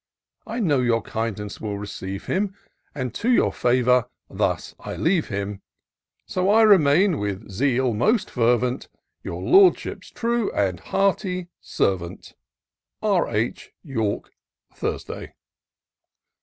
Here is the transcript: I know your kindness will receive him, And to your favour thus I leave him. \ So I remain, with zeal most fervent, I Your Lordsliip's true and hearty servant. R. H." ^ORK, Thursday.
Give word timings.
I 0.47 0.59
know 0.59 0.79
your 0.81 1.03
kindness 1.03 1.61
will 1.61 1.77
receive 1.77 2.25
him, 2.25 2.55
And 2.95 3.13
to 3.13 3.29
your 3.29 3.53
favour 3.53 4.09
thus 4.31 4.73
I 4.79 4.95
leave 4.95 5.27
him. 5.27 5.61
\ 5.95 6.25
So 6.25 6.49
I 6.49 6.63
remain, 6.63 7.19
with 7.19 7.51
zeal 7.51 7.93
most 7.93 8.27
fervent, 8.31 8.87
I 8.91 8.97
Your 9.25 9.43
Lordsliip's 9.43 10.09
true 10.09 10.51
and 10.53 10.79
hearty 10.79 11.49
servant. 11.59 12.33
R. 13.03 13.29
H." 13.29 13.73
^ORK, 13.85 14.29
Thursday. 14.73 15.35